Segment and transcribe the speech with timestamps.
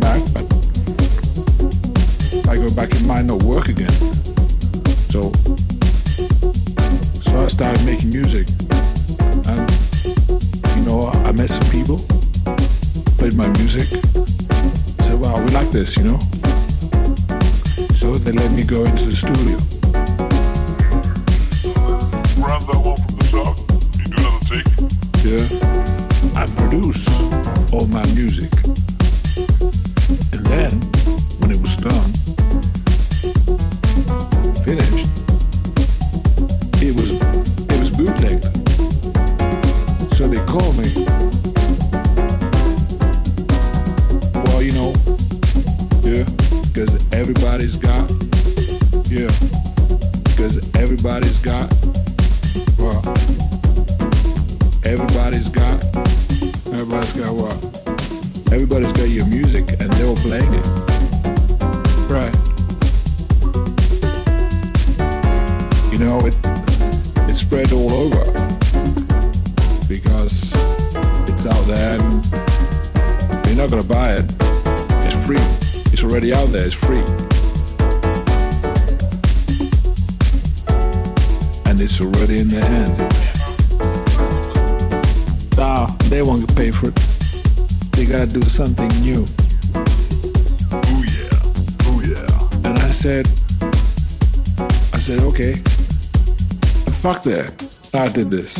[0.00, 0.44] back, but
[2.48, 3.92] I go back, it might not work again.
[5.12, 5.30] So,
[7.20, 8.48] so I started making music,
[9.46, 9.60] and
[10.76, 11.98] you know, I met some people,
[13.18, 13.86] played my music,
[15.04, 16.18] said, "Wow, we like this," you know.
[17.94, 19.56] So they let me go into the studio.
[22.40, 23.56] Grab that one from the top.
[23.98, 24.68] You do another take.
[25.24, 25.70] Yeah.
[26.40, 27.06] I produce
[27.72, 28.59] all my music.
[98.20, 98.59] did this.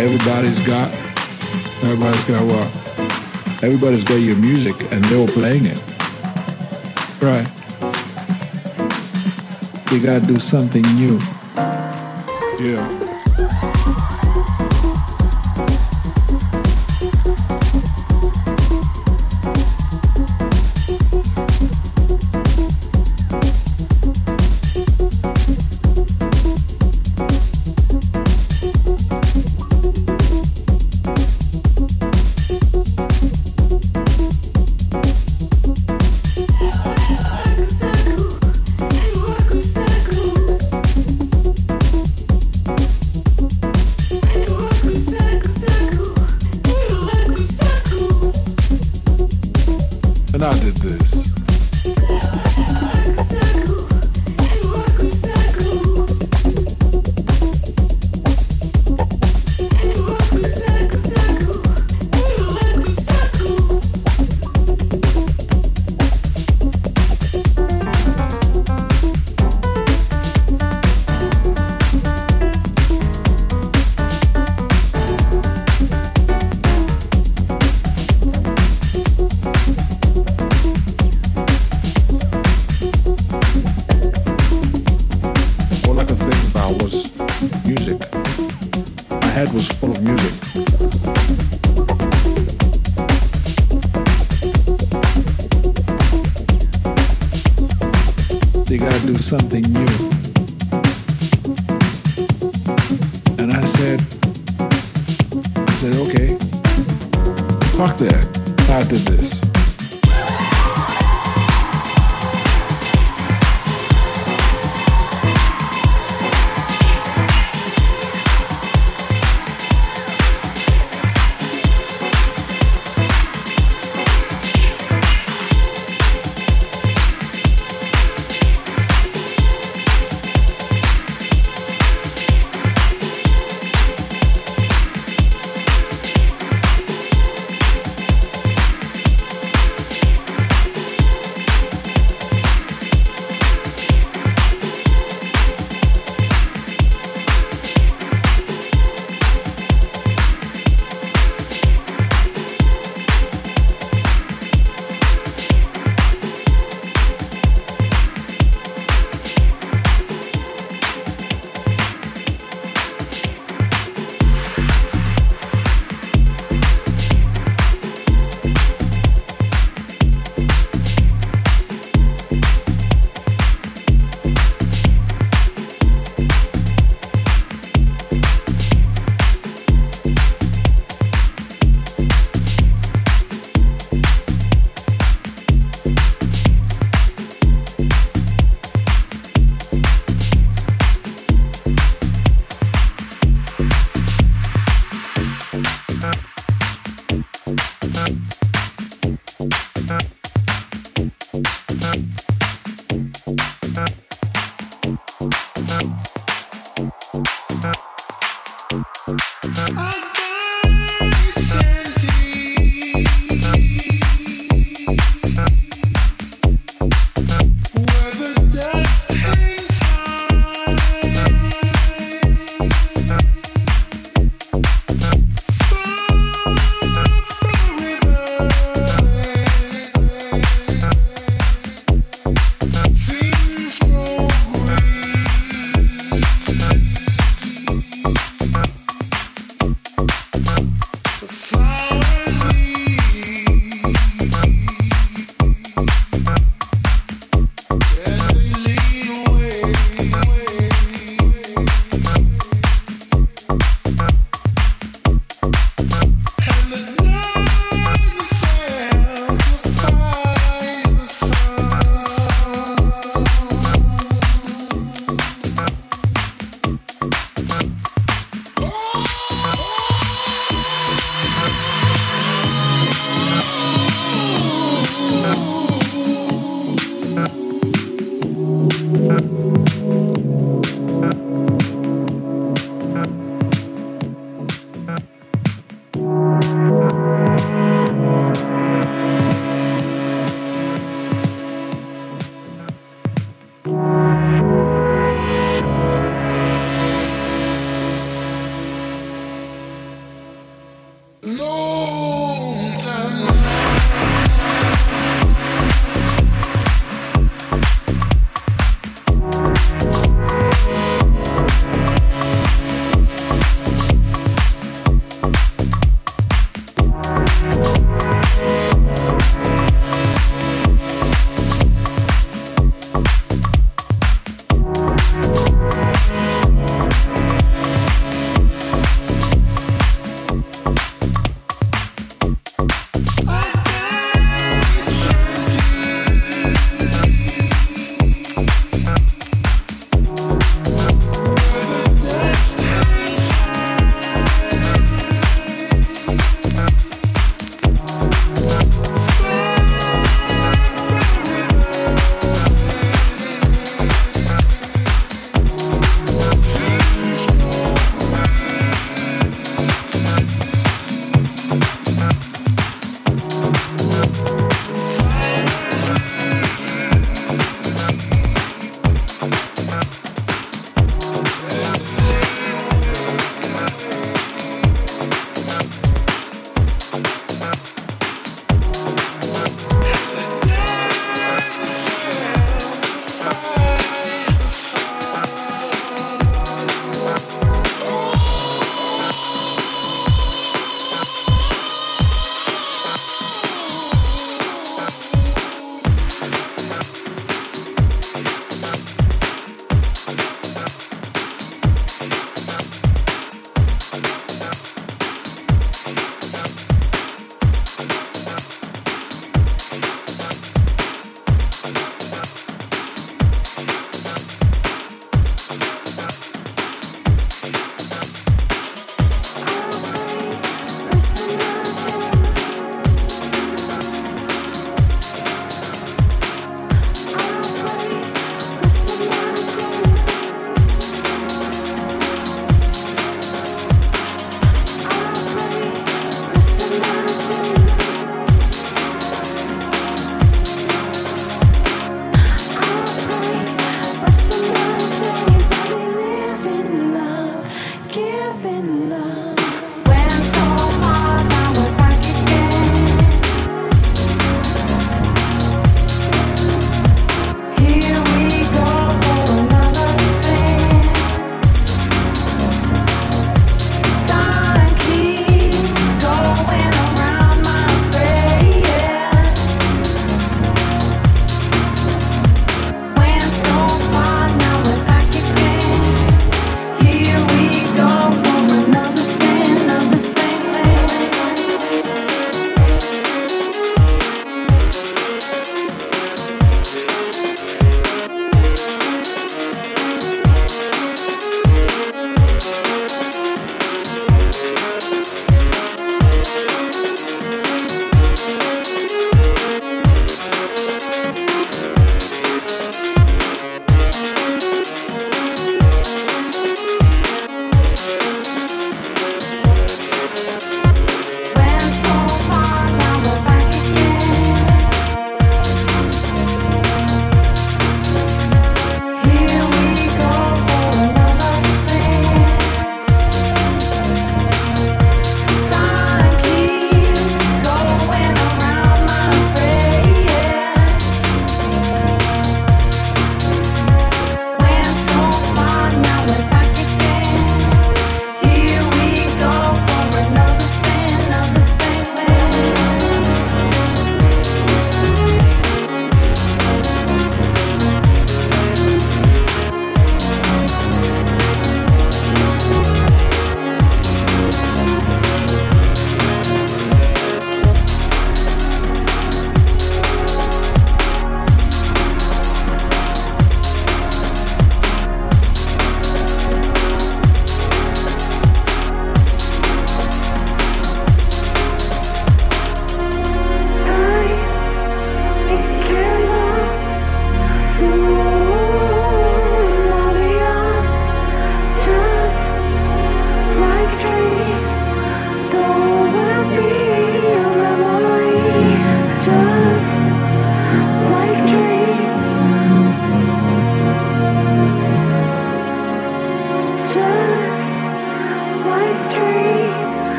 [0.00, 0.92] everybody's got
[1.84, 3.62] everybody's got what?
[3.62, 5.78] Everybody's got your music and they're all playing it.
[7.20, 7.46] Right.
[9.92, 11.18] You gotta do something new.
[12.58, 13.09] Yeah.